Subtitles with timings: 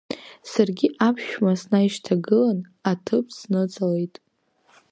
[0.51, 2.59] Саргьы аԥшәма снаишьҭагылан,
[2.91, 4.15] аҭыԥ сныҵалеит.